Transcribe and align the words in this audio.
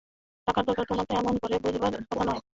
টাকার 0.47 0.63
দরকার 0.67 0.85
তোমার 0.89 1.05
তো 1.09 1.13
এমন 1.15 1.35
করে 1.41 1.55
বুঝবার 1.63 1.91
কথা 2.01 2.23
নয়! 2.27 2.41